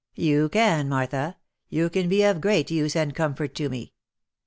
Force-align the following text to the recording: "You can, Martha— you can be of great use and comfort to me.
"You 0.31 0.49
can, 0.49 0.89
Martha— 0.89 1.37
you 1.69 1.87
can 1.91 2.09
be 2.09 2.23
of 2.23 2.41
great 2.41 2.71
use 2.71 2.95
and 2.95 3.13
comfort 3.13 3.53
to 3.53 3.69
me. 3.69 3.93